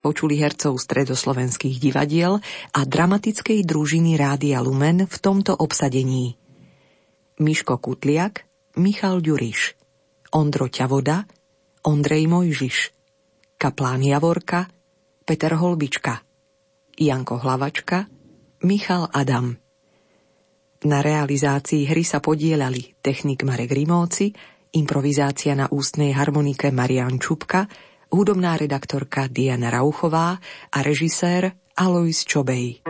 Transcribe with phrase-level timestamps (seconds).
[0.00, 2.40] Počuli hercov stredoslovenských divadiel
[2.72, 6.40] a dramatickej družiny Rádia Lumen v tomto obsadení.
[7.36, 8.48] Miško Kutliak,
[8.80, 9.76] Michal Ďuriš,
[10.32, 11.28] Ondro Ťavoda,
[11.84, 12.96] Ondrej Mojžiš,
[13.60, 14.72] Kaplán Javorka,
[15.28, 16.24] Peter Holbička,
[16.96, 18.08] Janko Hlavačka,
[18.64, 19.52] Michal Adam.
[20.88, 24.32] Na realizácii hry sa podielali technik Marek Rimóci,
[24.80, 27.68] improvizácia na ústnej harmonike Marian Čupka,
[28.10, 30.38] hudobná redaktorka Diana Rauchová
[30.72, 32.82] a režisér Alois Čobej.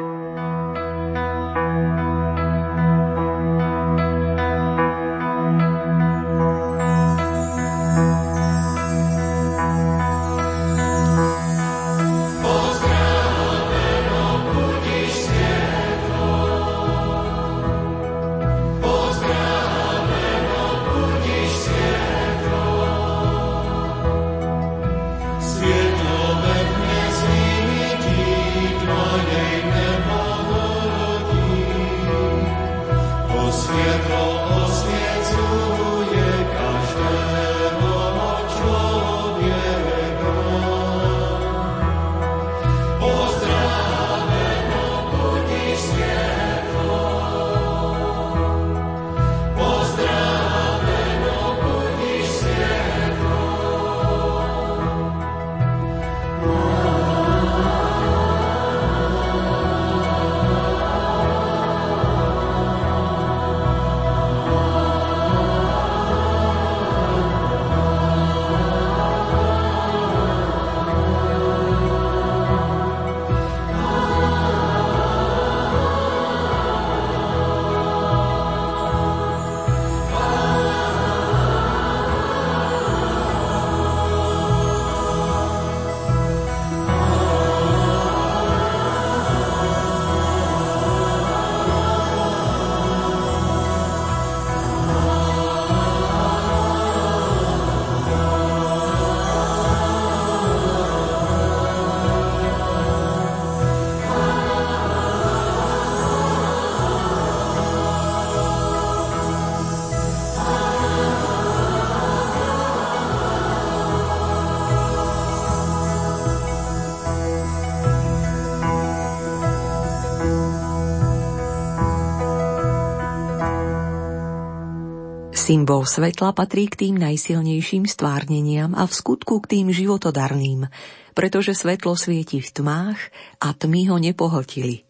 [125.50, 130.70] Symbol svetla patrí k tým najsilnejším stvárneniam a v skutku k tým životodarným,
[131.10, 133.10] pretože svetlo svieti v tmách
[133.42, 134.86] a tmy ho nepohltili.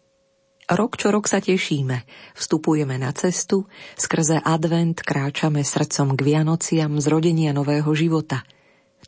[0.69, 2.05] Rok čo rok sa tešíme,
[2.37, 8.45] vstupujeme na cestu, skrze advent kráčame srdcom k Vianociam z rodenia nového života.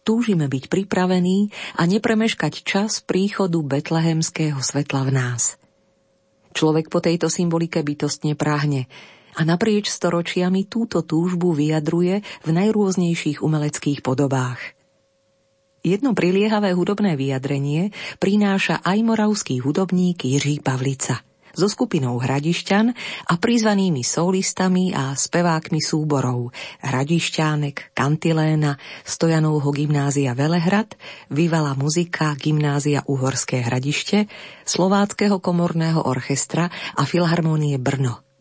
[0.09, 5.61] Túžime byť pripravení a nepremeškať čas príchodu betlehemského svetla v nás.
[6.57, 8.89] Človek po tejto symbolike bytostne práhne,
[9.37, 14.61] a naprieč storočiami túto túžbu vyjadruje v najrôznejších umeleckých podobách.
[15.83, 17.91] Jedno priliehavé hudobné vyjadrenie
[18.23, 22.87] prináša aj moravský hudobník Jiří Pavlica so skupinou Hradišťan
[23.29, 26.51] a prizvanými solistami a spevákmi súborov
[26.81, 30.97] Hradišťánek, Kantiléna, Stojanovho gymnázia Velehrad,
[31.29, 34.33] Vyvala muzika Gymnázia Uhorské hradište,
[34.65, 38.32] Slováckého komorného orchestra a Filharmónie Brno.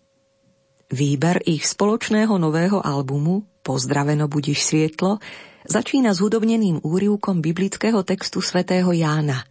[0.92, 5.24] Výber ich spoločného nového albumu Pozdraveno budiš svietlo
[5.64, 9.48] začína s hudobneným úrivkom biblického textu svätého Jána.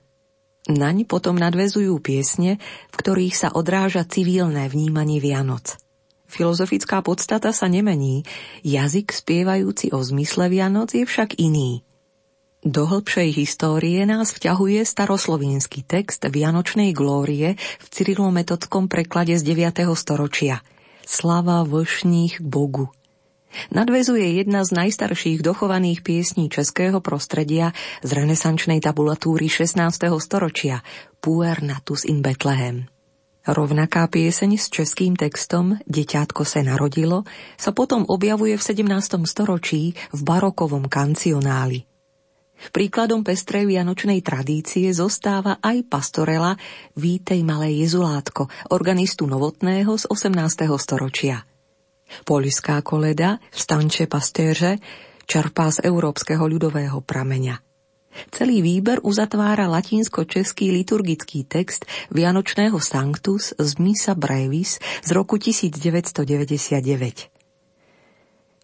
[0.68, 2.60] Naň potom nadvezujú piesne,
[2.92, 5.80] v ktorých sa odráža civilné vnímanie Vianoc.
[6.28, 8.28] Filozofická podstata sa nemení,
[8.60, 11.80] jazyk spievajúci o zmysle Vianoc je však iný.
[12.60, 19.88] Do hĺbšej histórie nás vťahuje staroslovinský text Vianočnej glórie v cyrilometodskom preklade z 9.
[19.96, 20.60] storočia–
[21.10, 22.86] Slava vršních Bogu.
[23.74, 27.74] Nadvezuje jedna z najstarších dochovaných piesní českého prostredia
[28.06, 29.90] z renesančnej tabulatúry 16.
[30.22, 30.86] storočia
[31.18, 32.86] Puer natus in Bethlehem.
[33.42, 37.26] Rovnaká pieseň s českým textom Deťátko se narodilo
[37.58, 39.26] sa potom objavuje v 17.
[39.26, 41.90] storočí v barokovom kancionáli.
[42.68, 46.60] Príkladom pestrej vianočnej tradície zostáva aj pastorela
[46.92, 50.68] Vítej malé Jezulátko, organistu novotného z 18.
[50.76, 51.48] storočia.
[52.28, 54.76] Poliská koleda Stanče pastéře
[55.24, 57.64] čerpá z európskeho ľudového prameňa.
[58.34, 67.39] Celý výber uzatvára latinsko-český liturgický text Vianočného Sanctus z Misa Brevis z roku 1999.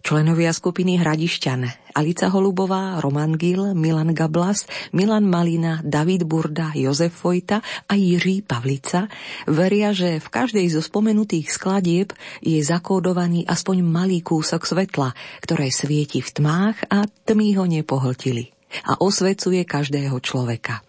[0.07, 4.63] Členovia skupiny Hradišťan Alica Holubová, Roman Gil, Milan Gablas,
[4.95, 7.59] Milan Malina, David Burda, Jozef Fojta
[7.91, 9.11] a Jiří Pavlica
[9.51, 15.11] veria, že v každej zo spomenutých skladieb je zakódovaný aspoň malý kúsok svetla,
[15.43, 18.55] ktoré svieti v tmách a tmy ho nepohltili
[18.87, 20.87] a osvecuje každého človeka.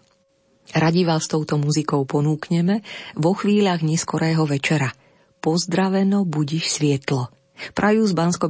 [0.78, 2.86] Radi vás touto muzikou ponúkneme
[3.18, 4.94] vo chvíľach neskorého večera.
[5.42, 7.34] Pozdraveno budiš svietlo–
[7.74, 8.46] Prajú z bansko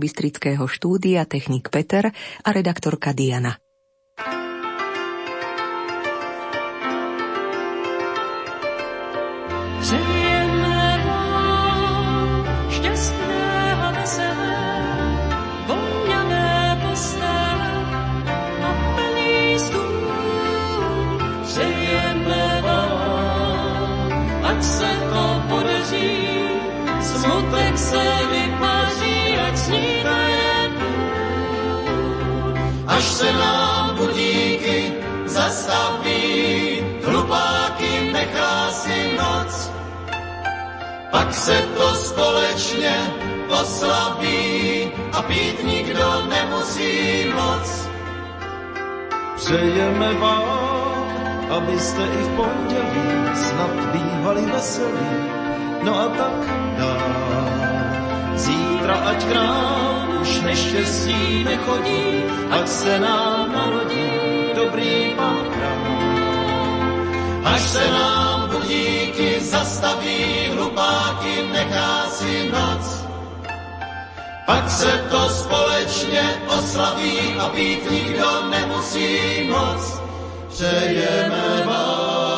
[0.69, 2.13] štúdia technik Peter
[2.45, 3.59] a redaktorka Diana.
[9.89, 10.18] až
[45.29, 47.89] pít nikdo nemusí moc.
[49.37, 51.09] Přejeme vám,
[51.51, 55.17] abyste i v pondělí snad bývali veselí,
[55.83, 56.39] no a tak
[56.79, 57.39] dál.
[58.35, 64.11] Zítra ať k nám už neštěstí nechodí, ať se nám narodí
[64.55, 65.49] dobrý pán
[67.45, 73.08] Až se nám budíky zastaví, hlupáky nechá si noc.
[74.49, 80.01] Pak se to společně oslaví a být nikdo nemusí moc.
[80.49, 82.38] Přejeme vám.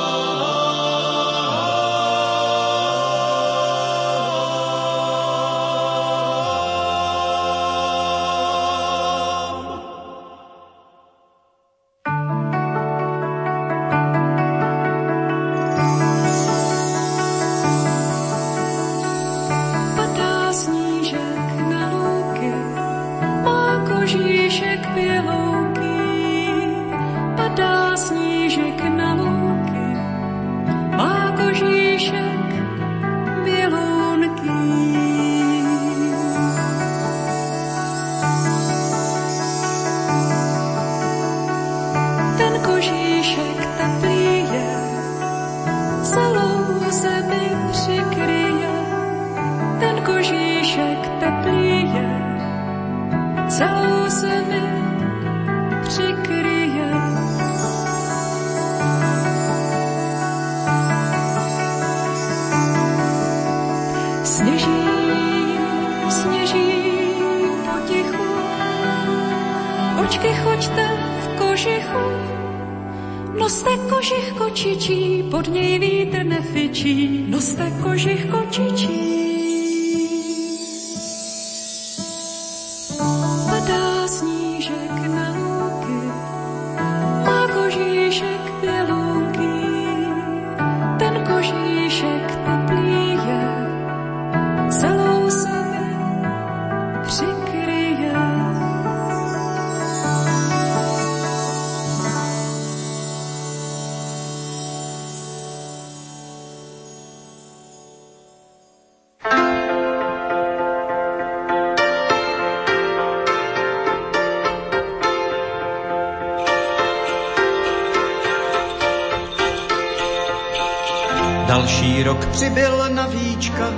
[121.71, 123.69] Další rok přibyl na víčka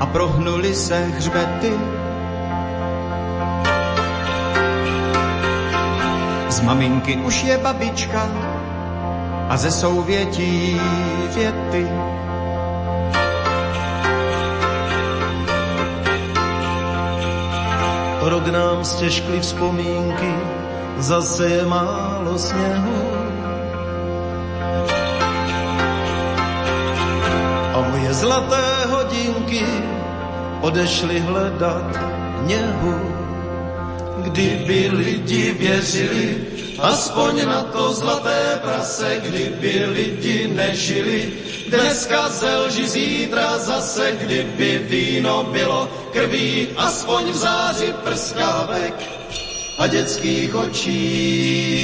[0.00, 1.72] a prohnuli se hřbety.
[6.48, 8.28] Z maminky už je babička
[9.48, 10.80] a ze souvětí
[11.34, 11.88] věty.
[18.22, 20.34] Rok nám stěžkli vzpomínky,
[20.98, 23.15] zase je málo sněhu.
[30.66, 31.98] Odešli hledat
[32.46, 32.94] něhu.
[34.22, 36.38] Kdyby lidi věřili,
[36.78, 41.32] aspoň na to zlaté prase, kdyby lidi nežili,
[41.70, 48.94] dneska zelži zítra zase, kdyby víno bylo krví, aspoň v záři prskávek
[49.78, 51.76] a dětských očí.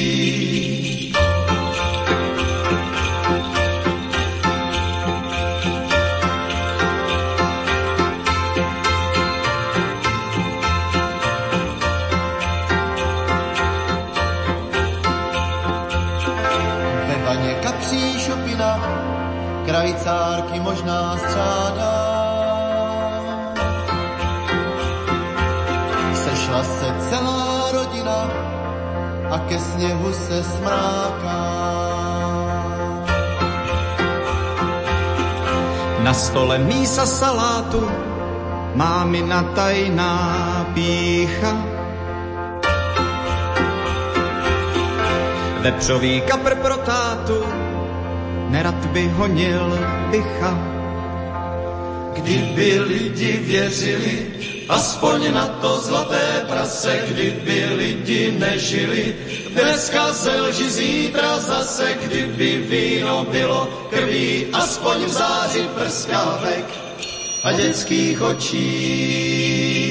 [30.33, 31.45] Se smráká.
[36.03, 37.91] Na stole mísa salátu,
[38.75, 40.17] mámina tajná
[40.75, 41.53] pícha.
[45.61, 47.39] Vepřový kapr pro tátu,
[48.49, 49.79] nerad by honil
[50.11, 50.53] bycha.
[52.13, 54.17] Kdyby lidi věřili,
[54.73, 59.15] aspoň na to zlaté prase, kdyby lidi nežili,
[59.53, 63.69] dneska zelži zítra zase, kdyby víno bylo.
[63.91, 66.65] Krví, aspoň v záři prskávek
[67.45, 69.82] a dětských očí.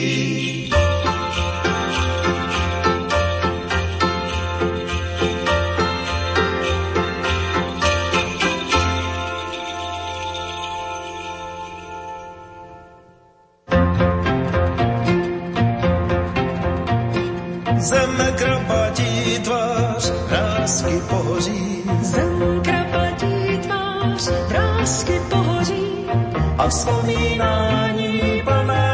[26.72, 28.88] Vzpomínání plné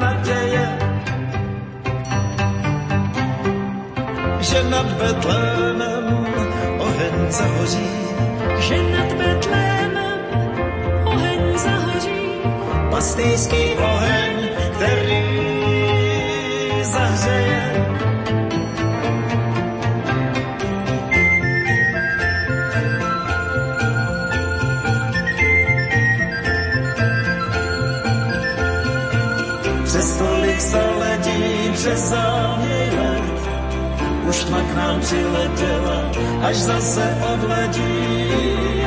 [0.00, 0.78] naděje,
[4.40, 6.26] že nad Betlémem
[6.78, 7.92] oheň zahoří,
[8.58, 10.20] že nad Betlémem
[11.04, 12.22] oheň zahoří,
[12.90, 14.31] pastýřský oheň,
[34.92, 36.10] nám přiletěla,
[36.42, 38.28] až zase odletí,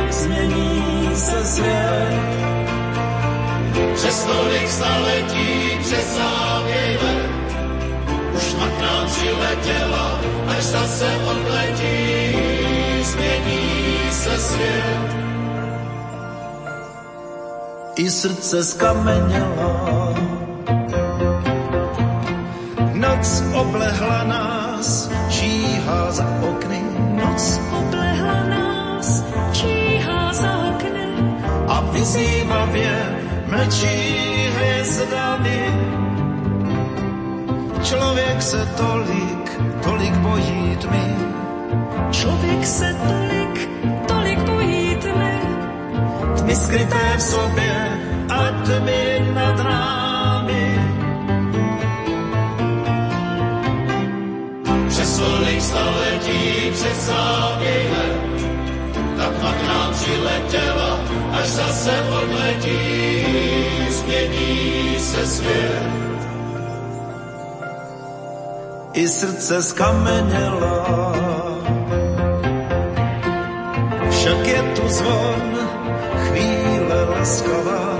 [0.09, 2.21] změní se svět.
[3.93, 7.29] Přes tolik staletí, přes závěje,
[8.35, 12.37] už tma k nám přiletěla, až zase odletí,
[13.03, 15.15] změní se svět.
[17.95, 20.13] I srdce skameněla,
[22.93, 24.64] Noc oblehla nás,
[25.29, 26.81] číhá za okny.
[27.15, 31.07] Noc oblehla nás, číhá za okny.
[31.67, 32.93] A vyzývavě
[33.47, 33.97] mlčí
[34.55, 35.61] hvězdami.
[37.83, 39.45] Člověk se tolik,
[39.83, 41.07] tolik bojí tmy.
[42.11, 43.69] Člověk se tolik,
[44.07, 45.35] tolik bojí tmy.
[46.39, 47.73] Tmy skryté v sobě
[48.29, 50.04] a tmy nad námi
[55.55, 58.15] tolik staletí záběhem,
[59.17, 60.99] tak pak nám přiletěla,
[61.31, 63.25] až zase odletí,
[63.89, 65.95] změní se svět.
[68.93, 70.85] I srdce skameněla,
[74.09, 75.59] však je tu zvon,
[76.15, 77.97] chvíle laskavá,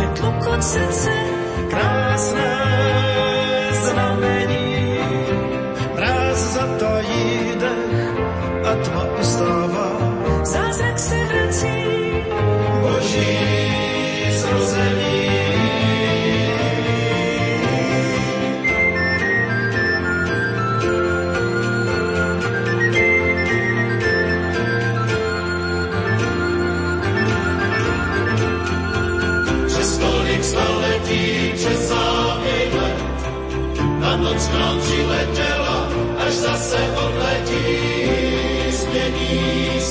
[0.00, 1.10] je tlukot srdce,
[1.70, 3.01] krásné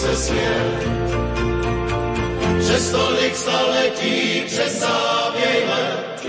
[0.02, 0.88] se svět.
[2.60, 6.26] Přes tolik staletí, přes závěj let,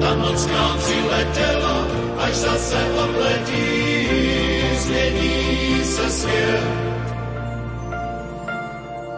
[0.00, 1.86] ta noc nám přiletěla,
[2.18, 4.08] až zase odletí,
[4.78, 6.64] změní se svět.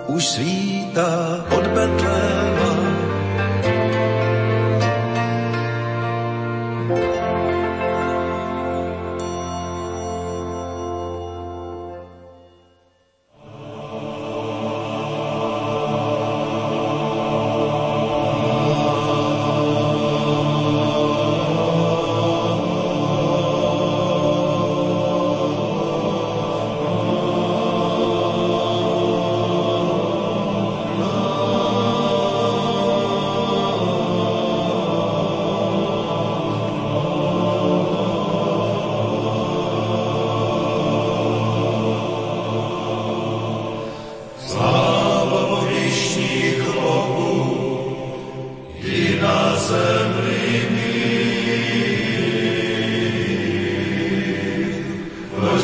[0.06, 2.95] Už svítá od Betléma,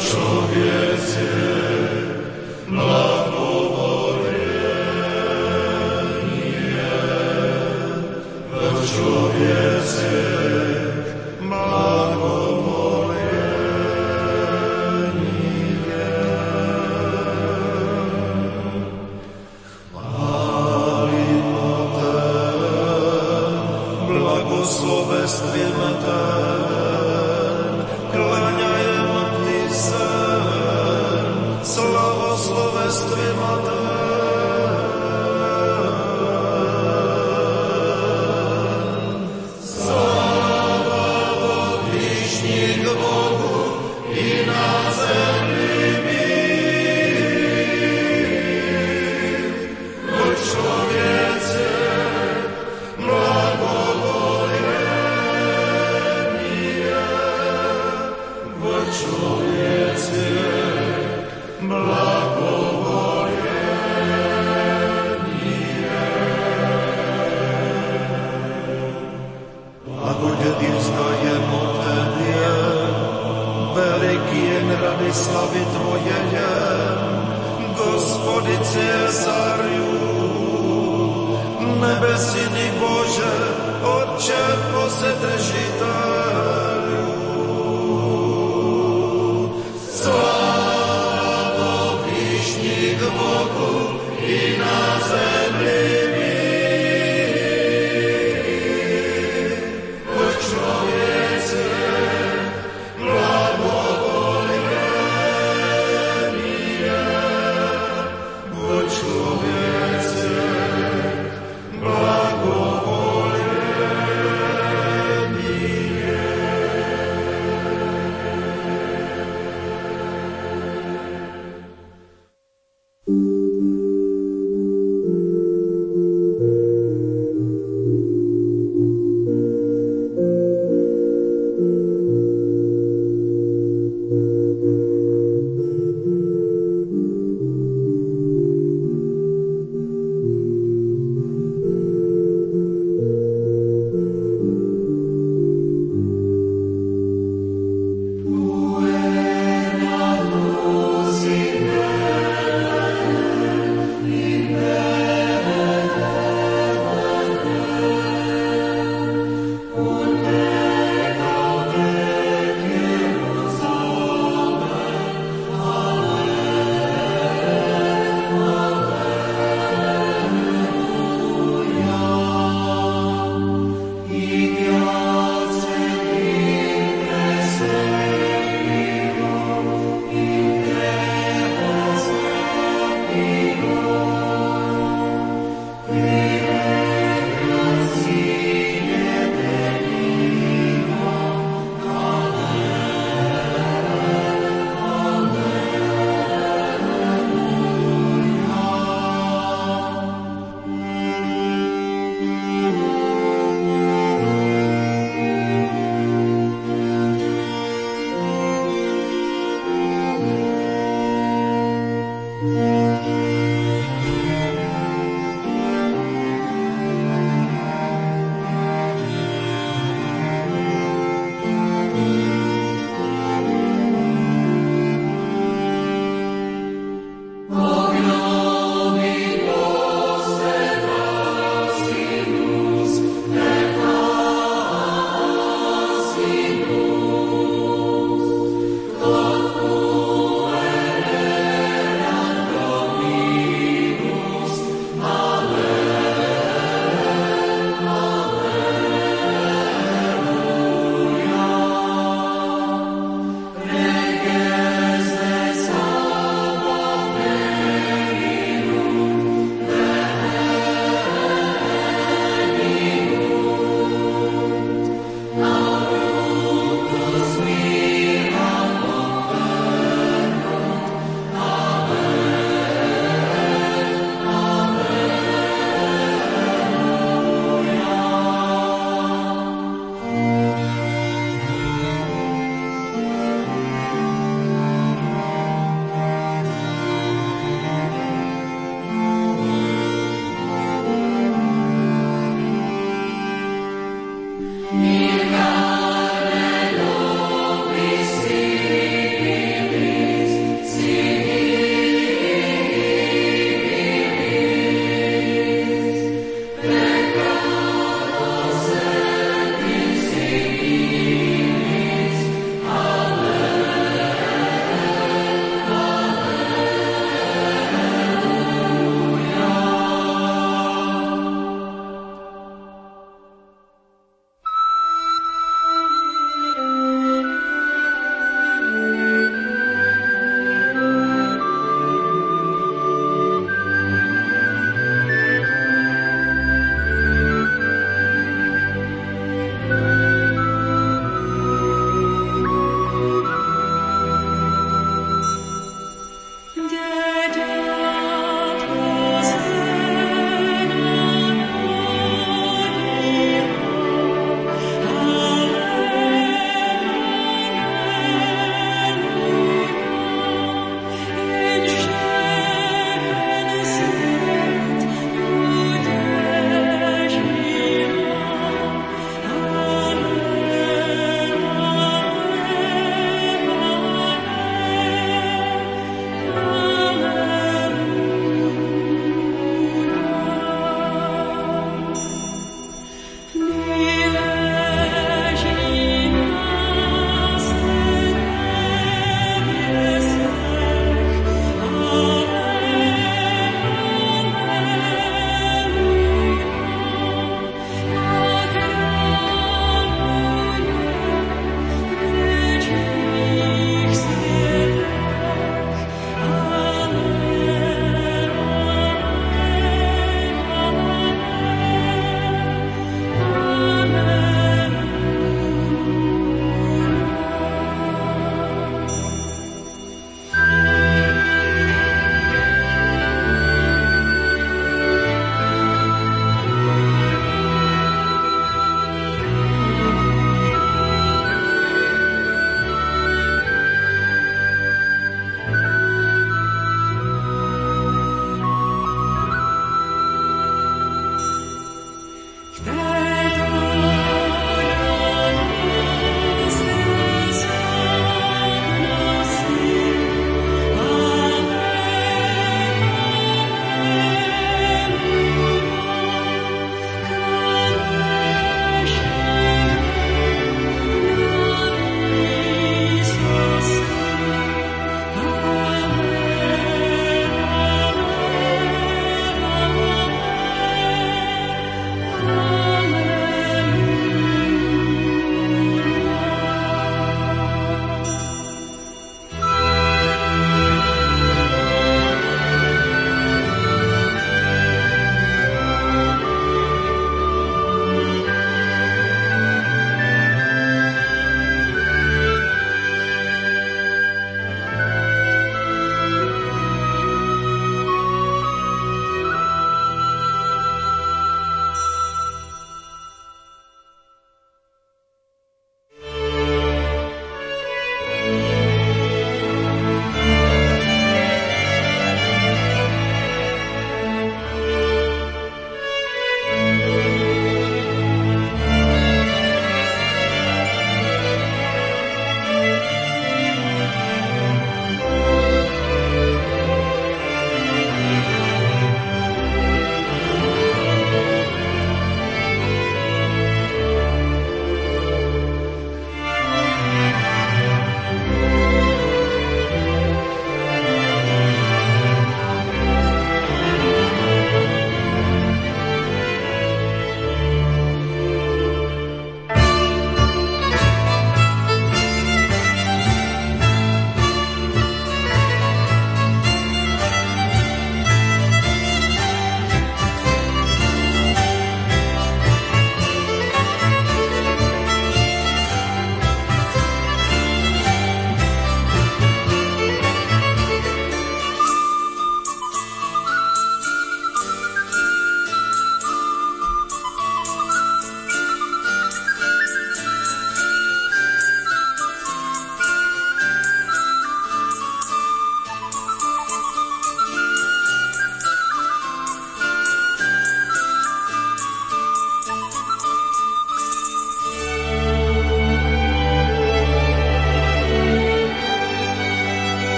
[0.00, 1.49] Čo je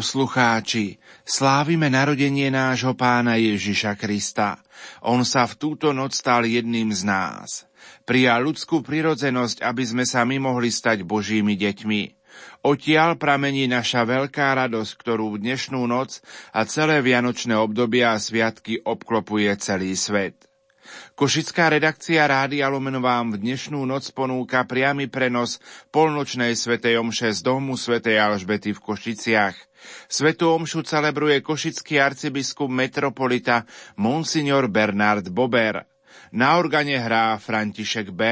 [0.00, 0.96] poslucháči,
[1.28, 4.56] slávime narodenie nášho pána Ježiša Krista.
[5.04, 7.68] On sa v túto noc stal jedným z nás.
[8.08, 12.16] Prijal ľudskú prirodzenosť, aby sme sa my mohli stať Božími deťmi.
[12.64, 16.24] Odtiaľ pramení naša veľká radosť, ktorú dnešnú noc
[16.56, 20.48] a celé vianočné obdobia a sviatky obklopuje celý svet.
[21.12, 25.60] Košická redakcia Rádia Lumen vám v dnešnú noc ponúka priamy prenos
[25.92, 29.69] polnočnej svetej omše z domu svätej Alžbety v Košiciach.
[30.08, 33.68] Svetú omšu celebruje košický arcibiskup metropolita
[34.00, 35.84] Monsignor Bernard Bober.
[36.30, 38.22] Na organe hrá František B.